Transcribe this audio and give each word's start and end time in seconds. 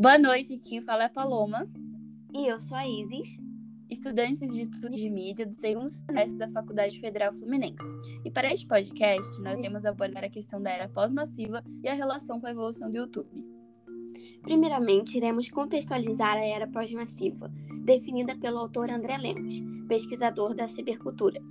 Boa 0.00 0.16
noite, 0.18 0.56
quem 0.56 0.80
fala 0.80 1.02
é 1.02 1.06
a 1.06 1.10
Paloma. 1.10 1.68
E 2.32 2.46
eu 2.46 2.58
sou 2.58 2.74
a 2.74 2.88
Isis. 2.88 3.38
Estudantes 3.90 4.50
de 4.50 4.62
estudo 4.62 4.88
de 4.88 5.10
mídia 5.10 5.44
do 5.44 5.52
segundo 5.52 5.90
semestre 5.90 6.38
da 6.38 6.48
Faculdade 6.48 6.98
Federal 6.98 7.34
Fluminense. 7.34 7.84
E 8.24 8.30
para 8.30 8.50
este 8.50 8.66
podcast, 8.66 9.42
nós 9.42 9.58
iremos 9.58 9.84
abordar 9.84 10.24
a 10.24 10.30
questão 10.30 10.62
da 10.62 10.70
era 10.70 10.88
pós-massiva 10.88 11.62
e 11.84 11.88
a 11.90 11.92
relação 11.92 12.40
com 12.40 12.46
a 12.46 12.50
evolução 12.50 12.90
do 12.90 12.96
YouTube. 12.96 13.28
Primeiramente, 14.40 15.18
iremos 15.18 15.50
contextualizar 15.50 16.38
a 16.38 16.46
era 16.46 16.66
pós-massiva, 16.66 17.52
definida 17.84 18.34
pelo 18.38 18.56
autor 18.56 18.90
André 18.90 19.18
Lemos, 19.18 19.60
pesquisador 19.86 20.54
da 20.54 20.66
cibercultura 20.66 21.42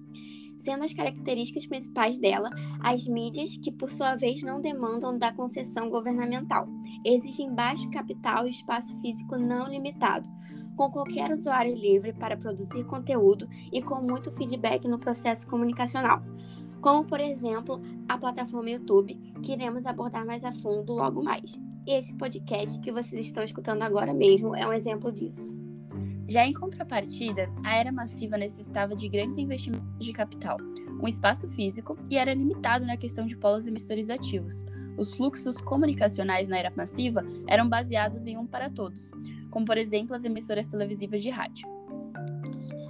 sendo 0.59 0.83
as 0.83 0.93
características 0.93 1.65
principais 1.65 2.19
dela 2.19 2.49
as 2.81 3.07
mídias, 3.07 3.57
que 3.57 3.71
por 3.71 3.91
sua 3.91 4.15
vez 4.15 4.43
não 4.43 4.61
demandam 4.61 5.17
da 5.17 5.33
concessão 5.33 5.89
governamental, 5.89 6.67
exigem 7.03 7.53
baixo 7.53 7.89
capital 7.89 8.45
e 8.45 8.51
espaço 8.51 8.95
físico 9.01 9.37
não 9.37 9.67
limitado, 9.67 10.29
com 10.75 10.91
qualquer 10.91 11.31
usuário 11.31 11.73
livre 11.73 12.13
para 12.13 12.37
produzir 12.37 12.85
conteúdo 12.85 13.49
e 13.71 13.81
com 13.81 14.01
muito 14.01 14.31
feedback 14.31 14.87
no 14.87 14.99
processo 14.99 15.47
comunicacional. 15.47 16.21
Como, 16.81 17.03
por 17.05 17.19
exemplo, 17.19 17.81
a 18.07 18.17
plataforma 18.17 18.69
YouTube, 18.69 19.15
que 19.43 19.53
iremos 19.53 19.85
abordar 19.85 20.25
mais 20.25 20.45
a 20.45 20.51
fundo 20.51 20.93
logo 20.93 21.21
mais. 21.21 21.59
Este 21.85 22.13
podcast 22.13 22.79
que 22.79 22.91
vocês 22.91 23.25
estão 23.25 23.43
escutando 23.43 23.81
agora 23.81 24.13
mesmo 24.13 24.55
é 24.55 24.65
um 24.65 24.71
exemplo 24.71 25.11
disso. 25.11 25.58
Já 26.29 26.45
em 26.45 26.53
contrapartida, 26.53 27.51
a 27.65 27.75
era 27.75 27.91
massiva 27.91 28.37
necessitava 28.37 28.95
de 28.95 29.09
grandes 29.09 29.39
investimentos 29.39 30.05
de 30.05 30.13
capital, 30.13 30.57
um 31.01 31.07
espaço 31.07 31.49
físico 31.49 31.97
e 32.07 32.19
era 32.19 32.35
limitado 32.35 32.85
na 32.85 32.95
questão 32.95 33.25
de 33.25 33.35
polos 33.35 33.65
emissores 33.65 34.11
ativos. 34.11 34.63
Os 34.95 35.15
fluxos 35.15 35.59
comunicacionais 35.59 36.47
na 36.47 36.59
era 36.59 36.71
massiva 36.75 37.23
eram 37.47 37.67
baseados 37.67 38.27
em 38.27 38.37
um 38.37 38.45
para 38.45 38.69
todos, 38.69 39.09
como 39.49 39.65
por 39.65 39.75
exemplo 39.75 40.13
as 40.13 40.23
emissoras 40.23 40.67
televisivas 40.67 41.23
de 41.23 41.31
rádio. 41.31 41.67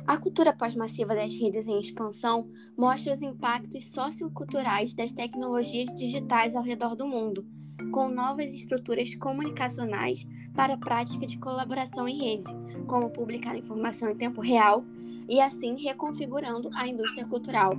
A 0.06 0.18
cultura 0.18 0.52
pós-massiva 0.52 1.16
das 1.16 1.34
redes 1.40 1.66
em 1.66 1.80
expansão 1.80 2.50
mostra 2.78 3.14
os 3.14 3.22
impactos 3.22 3.86
socioculturais 3.86 4.94
das 4.94 5.14
tecnologias 5.14 5.94
digitais 5.96 6.58
ao 6.58 6.64
redor 6.64 6.94
do 6.94 7.08
mundo, 7.08 7.48
com 7.94 8.10
novas 8.10 8.54
estruturas 8.54 9.16
comunicacionais 9.16 10.26
para 10.60 10.74
a 10.74 10.78
prática 10.78 11.26
de 11.26 11.38
colaboração 11.38 12.06
em 12.06 12.22
rede, 12.22 12.54
como 12.86 13.10
publicar 13.10 13.58
informação 13.58 14.10
em 14.10 14.18
tempo 14.18 14.42
real 14.42 14.84
e 15.30 15.40
assim 15.40 15.82
reconfigurando 15.82 16.70
a 16.76 16.86
indústria 16.86 17.26
cultural. 17.26 17.72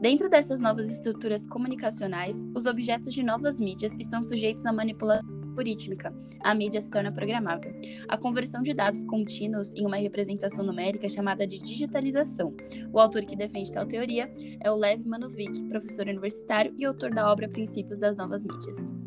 Dentro 0.00 0.30
dessas 0.30 0.62
novas 0.62 0.88
estruturas 0.88 1.46
comunicacionais, 1.46 2.48
os 2.54 2.64
objetos 2.64 3.12
de 3.12 3.22
novas 3.22 3.60
mídias 3.60 3.92
estão 4.00 4.22
sujeitos 4.22 4.64
à 4.64 4.72
manipulação 4.72 5.28
algorítmica. 5.50 6.10
A 6.40 6.54
mídia 6.54 6.80
se 6.80 6.90
torna 6.90 7.12
programável. 7.12 7.76
A 8.08 8.16
conversão 8.16 8.62
de 8.62 8.72
dados 8.72 9.04
contínuos 9.04 9.74
em 9.74 9.84
uma 9.84 9.96
representação 9.96 10.64
numérica 10.64 11.04
é 11.04 11.10
chamada 11.10 11.46
de 11.46 11.60
digitalização. 11.60 12.56
O 12.94 12.98
autor 12.98 13.26
que 13.26 13.36
defende 13.36 13.70
tal 13.70 13.84
teoria 13.84 14.34
é 14.58 14.70
o 14.70 14.74
Lev 14.74 15.04
Manovic, 15.04 15.62
professor 15.68 16.08
universitário 16.08 16.72
e 16.78 16.84
autor 16.86 17.10
da 17.10 17.30
obra 17.30 17.46
Princípios 17.46 17.98
das 17.98 18.16
Novas 18.16 18.42
Mídias 18.42 19.03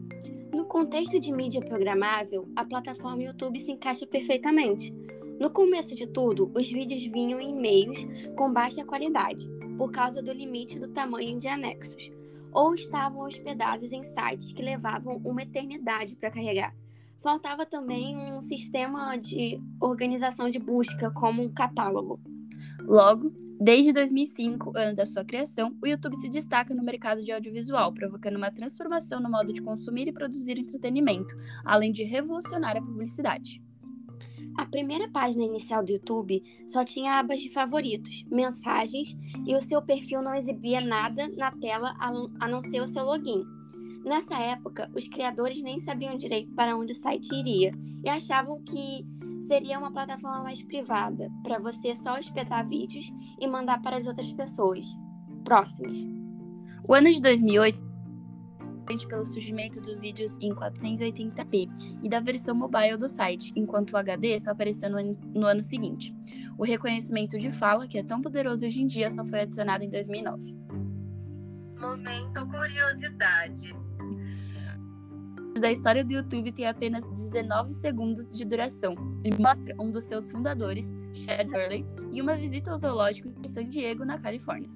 contexto 0.67 1.19
de 1.19 1.31
mídia 1.31 1.61
programável, 1.61 2.47
a 2.55 2.63
plataforma 2.63 3.23
YouTube 3.23 3.59
se 3.59 3.71
encaixa 3.71 4.05
perfeitamente. 4.05 4.93
No 5.39 5.49
começo 5.49 5.95
de 5.95 6.05
tudo, 6.05 6.51
os 6.53 6.69
vídeos 6.69 7.07
vinham 7.07 7.39
em 7.39 7.59
meios 7.59 8.05
com 8.35 8.51
baixa 8.51 8.83
qualidade, 8.83 9.47
por 9.77 9.91
causa 9.91 10.21
do 10.21 10.33
limite 10.33 10.77
do 10.77 10.89
tamanho 10.89 11.39
de 11.39 11.47
anexos, 11.47 12.11
ou 12.51 12.75
estavam 12.75 13.21
hospedados 13.21 13.93
em 13.93 14.03
sites 14.03 14.51
que 14.51 14.61
levavam 14.61 15.21
uma 15.25 15.43
eternidade 15.43 16.15
para 16.15 16.31
carregar. 16.31 16.75
Faltava 17.21 17.65
também 17.65 18.17
um 18.17 18.41
sistema 18.41 19.15
de 19.17 19.59
organização 19.79 20.49
de 20.49 20.59
busca, 20.59 21.09
como 21.11 21.41
um 21.41 21.49
catálogo. 21.49 22.19
Logo, 22.87 23.33
desde 23.59 23.91
2005, 23.91 24.71
ano 24.73 24.95
da 24.95 25.05
sua 25.05 25.25
criação, 25.25 25.75
o 25.83 25.85
YouTube 25.85 26.15
se 26.15 26.29
destaca 26.29 26.73
no 26.73 26.81
mercado 26.81 27.21
de 27.21 27.33
audiovisual, 27.33 27.93
provocando 27.93 28.37
uma 28.37 28.49
transformação 28.49 29.19
no 29.19 29.29
modo 29.29 29.51
de 29.51 29.61
consumir 29.61 30.07
e 30.07 30.13
produzir 30.13 30.57
entretenimento, 30.57 31.35
além 31.65 31.91
de 31.91 32.05
revolucionar 32.05 32.77
a 32.77 32.81
publicidade. 32.81 33.61
A 34.57 34.65
primeira 34.65 35.09
página 35.09 35.43
inicial 35.43 35.83
do 35.83 35.91
YouTube 35.91 36.41
só 36.65 36.85
tinha 36.85 37.19
abas 37.19 37.41
de 37.41 37.51
favoritos, 37.51 38.23
mensagens 38.31 39.17
e 39.45 39.53
o 39.53 39.61
seu 39.61 39.81
perfil 39.81 40.21
não 40.21 40.33
exibia 40.33 40.79
nada 40.79 41.27
na 41.35 41.51
tela 41.51 41.93
a 41.99 42.47
não 42.47 42.61
ser 42.61 42.81
o 42.81 42.87
seu 42.87 43.03
login. 43.03 43.43
Nessa 44.05 44.39
época, 44.39 44.89
os 44.95 45.09
criadores 45.09 45.61
nem 45.61 45.77
sabiam 45.81 46.17
direito 46.17 46.53
para 46.53 46.77
onde 46.77 46.93
o 46.93 46.95
site 46.95 47.35
iria 47.35 47.73
e 48.01 48.09
achavam 48.09 48.63
que 48.63 49.05
seria 49.47 49.79
uma 49.79 49.91
plataforma 49.91 50.43
mais 50.43 50.61
privada, 50.61 51.31
para 51.41 51.57
você 51.57 51.95
só 51.95 52.17
hospedar 52.17 52.67
vídeos 52.67 53.11
e 53.39 53.47
mandar 53.47 53.81
para 53.81 53.95
as 53.95 54.05
outras 54.05 54.31
pessoas 54.33 54.85
próximas. 55.43 55.97
O 56.87 56.93
ano 56.93 57.11
de 57.11 57.21
2008 57.21 57.87
pelo 59.09 59.25
surgimento 59.25 59.81
dos 59.81 60.01
vídeos 60.01 60.37
em 60.39 60.55
480p 60.55 61.69
e 62.01 62.07
da 62.07 62.21
versão 62.21 62.55
mobile 62.55 62.95
do 62.95 63.09
site, 63.09 63.51
enquanto 63.53 63.91
o 63.91 63.97
HD 63.97 64.39
só 64.39 64.51
apareceu 64.51 64.89
no, 64.89 65.13
no 65.35 65.45
ano 65.45 65.61
seguinte. 65.61 66.15
O 66.57 66.63
reconhecimento 66.63 67.37
de 67.37 67.51
fala, 67.51 67.85
que 67.85 67.97
é 67.97 68.03
tão 68.03 68.21
poderoso 68.21 68.65
hoje 68.65 68.81
em 68.81 68.87
dia, 68.87 69.11
só 69.11 69.25
foi 69.25 69.41
adicionado 69.41 69.83
em 69.83 69.89
2009. 69.89 70.55
Momento 71.77 72.47
curiosidade 72.47 73.75
da 75.59 75.71
história 75.71 76.03
do 76.03 76.13
YouTube 76.13 76.51
tem 76.51 76.67
apenas 76.67 77.03
19 77.05 77.73
segundos 77.73 78.29
de 78.29 78.45
duração 78.45 78.95
e 79.23 79.41
mostra 79.41 79.75
um 79.79 79.89
dos 79.89 80.03
seus 80.03 80.29
fundadores, 80.29 80.91
Chad 81.13 81.47
Hurley, 81.47 81.85
em 82.11 82.21
uma 82.21 82.35
visita 82.35 82.71
ao 82.71 82.77
zoológico 82.77 83.29
em 83.29 83.49
San 83.49 83.67
Diego, 83.67 84.05
na 84.05 84.17
Califórnia. 84.17 84.69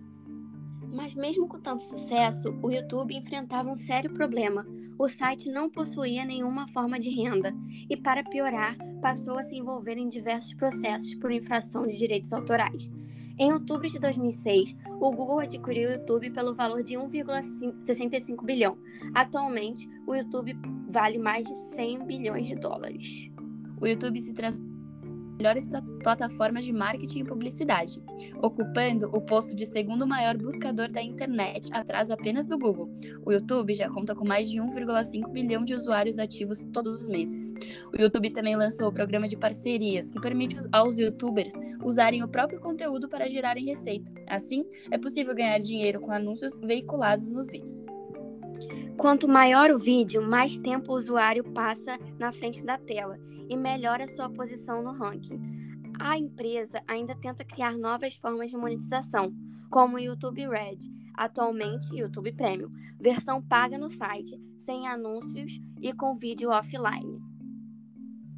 Mas 0.94 1.16
mesmo 1.16 1.48
com 1.48 1.60
tanto 1.60 1.84
sucesso, 1.84 2.54
o 2.62 2.70
YouTube 2.70 3.16
enfrentava 3.16 3.70
um 3.70 3.78
sério 3.78 4.14
problema. 4.14 4.66
O 5.00 5.08
site 5.08 5.50
não 5.50 5.70
possuía 5.70 6.26
nenhuma 6.26 6.68
forma 6.68 7.00
de 7.00 7.10
renda 7.10 7.54
e, 7.90 7.96
para 7.96 8.24
piorar, 8.24 8.76
passou 9.02 9.38
a 9.38 9.44
se 9.44 9.56
envolver 9.56 9.98
em 9.98 10.10
diversos 10.10 10.54
processos 10.54 11.16
por 11.16 11.32
infração 11.32 11.88
de 11.88 11.98
direitos 11.98 12.32
autorais. 12.34 12.92
Em 13.42 13.52
outubro 13.52 13.88
de 13.90 13.98
2006, 13.98 14.78
o 15.00 15.12
Google 15.12 15.40
adquiriu 15.40 15.90
o 15.90 15.94
YouTube 15.94 16.30
pelo 16.30 16.54
valor 16.54 16.84
de 16.84 16.94
1,65 16.94 18.46
bilhão. 18.46 18.78
Atualmente, 19.16 19.90
o 20.06 20.14
YouTube 20.14 20.56
vale 20.88 21.18
mais 21.18 21.48
de 21.48 21.56
100 21.76 22.06
bilhões 22.06 22.46
de 22.46 22.54
dólares. 22.54 23.32
O 23.82 23.88
YouTube 23.88 24.20
se 24.20 24.32
transformou 24.32 24.71
melhores 25.42 25.68
plataformas 26.04 26.64
de 26.64 26.72
marketing 26.72 27.22
e 27.22 27.24
publicidade, 27.24 28.00
ocupando 28.42 29.08
o 29.08 29.20
posto 29.20 29.56
de 29.56 29.66
segundo 29.66 30.06
maior 30.06 30.38
buscador 30.38 30.88
da 30.88 31.02
internet, 31.02 31.68
atrás 31.74 32.12
apenas 32.12 32.46
do 32.46 32.60
Google. 32.60 32.92
O 33.26 33.32
YouTube 33.32 33.74
já 33.74 33.90
conta 33.90 34.14
com 34.14 34.24
mais 34.24 34.50
de 34.50 34.60
1,5 34.60 35.32
bilhão 35.32 35.66
de 35.66 35.74
usuários 35.74 36.20
ativos 36.20 36.64
todos 36.72 37.02
os 37.02 37.10
meses. 37.10 37.52
O 37.92 38.00
YouTube 38.00 38.30
também 38.30 38.56
lançou 38.56 38.88
o 38.88 38.94
programa 38.94 39.28
de 39.28 39.36
parcerias, 39.36 40.12
que 40.12 40.22
permite 40.22 40.56
aos 40.72 41.00
youtubers 41.00 41.54
usarem 41.84 42.24
o 42.24 42.28
próprio 42.28 42.60
conteúdo 42.60 43.10
para 43.10 43.28
gerarem 43.28 43.66
receita. 43.66 44.12
Assim, 44.28 44.64
é 44.92 44.98
possível 44.98 45.34
ganhar 45.34 45.58
dinheiro 45.58 46.00
com 46.00 46.12
anúncios 46.12 46.60
veiculados 46.60 47.28
nos 47.28 47.50
vídeos. 47.50 47.91
Quanto 48.98 49.28
maior 49.28 49.72
o 49.72 49.80
vídeo, 49.80 50.22
mais 50.22 50.58
tempo 50.60 50.92
o 50.92 50.96
usuário 50.96 51.44
passa 51.54 51.98
na 52.20 52.32
frente 52.32 52.64
da 52.64 52.78
tela 52.78 53.18
e 53.50 53.58
melhora 53.58 54.08
sua 54.08 54.30
posição 54.30 54.84
no 54.84 54.94
ranking. 54.94 55.40
A 56.00 56.18
empresa 56.18 56.82
ainda 56.88 57.16
tenta 57.16 57.44
criar 57.44 57.78
novas 57.78 58.16
formas 58.16 58.52
de 58.52 58.58
monetização, 58.58 59.34
como 59.70 59.96
o 59.96 60.00
YouTube 60.00 60.48
Red, 60.48 60.80
atualmente 61.16 61.96
YouTube 61.96 62.32
Premium, 62.34 62.72
versão 63.00 63.42
paga 63.42 63.78
no 63.78 63.90
site, 63.90 64.40
sem 64.60 64.88
anúncios 64.88 65.60
e 65.82 65.92
com 65.94 66.18
vídeo 66.18 66.50
offline. 66.50 67.20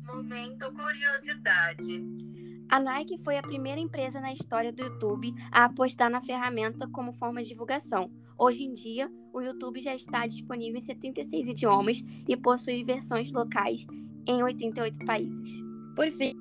Momento 0.06 0.74
curiosidade. 0.74 2.33
A 2.74 2.80
Nike 2.80 3.20
foi 3.20 3.38
a 3.38 3.44
primeira 3.44 3.80
empresa 3.80 4.20
na 4.20 4.34
história 4.34 4.74
do 4.74 4.82
YouTube 4.82 5.32
a 5.52 5.66
apostar 5.66 6.10
na 6.10 6.20
ferramenta 6.20 6.88
como 6.88 7.14
forma 7.14 7.44
de 7.44 7.50
divulgação. 7.50 8.10
Hoje 8.36 8.64
em 8.64 8.74
dia, 8.74 9.12
o 9.32 9.42
YouTube 9.42 9.80
já 9.80 9.94
está 9.94 10.26
disponível 10.26 10.80
em 10.80 10.82
76 10.82 11.50
idiomas 11.50 12.04
e 12.28 12.36
possui 12.36 12.84
versões 12.84 13.32
locais 13.32 13.86
em 14.28 14.42
88 14.42 15.06
países. 15.06 15.52
Por 15.96 16.10
fim, 16.10 16.34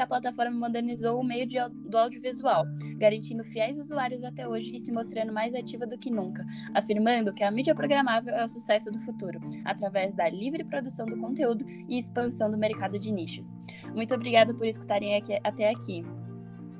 a 0.00 0.06
plataforma 0.06 0.56
modernizou 0.56 1.20
o 1.20 1.24
meio 1.24 1.46
de, 1.46 1.56
do 1.68 1.98
audiovisual, 1.98 2.64
garantindo 2.96 3.44
fiéis 3.44 3.78
usuários 3.78 4.22
até 4.24 4.48
hoje 4.48 4.74
e 4.74 4.78
se 4.78 4.92
mostrando 4.92 5.32
mais 5.32 5.54
ativa 5.54 5.86
do 5.86 5.98
que 5.98 6.10
nunca, 6.10 6.44
afirmando 6.74 7.32
que 7.32 7.44
a 7.44 7.50
mídia 7.50 7.74
programável 7.74 8.34
é 8.34 8.44
o 8.44 8.48
sucesso 8.48 8.90
do 8.90 9.00
futuro, 9.00 9.40
através 9.64 10.14
da 10.14 10.28
livre 10.28 10.64
produção 10.64 11.06
do 11.06 11.16
conteúdo 11.16 11.64
e 11.88 11.98
expansão 11.98 12.50
do 12.50 12.58
mercado 12.58 12.98
de 12.98 13.12
nichos. 13.12 13.54
Muito 13.94 14.14
obrigada 14.14 14.54
por 14.54 14.66
escutarem 14.66 15.16
aqui, 15.16 15.38
até 15.44 15.70
aqui. 15.70 16.04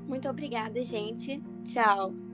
Muito 0.07 0.27
obrigada, 0.27 0.83
gente. 0.83 1.41
Tchau. 1.63 2.30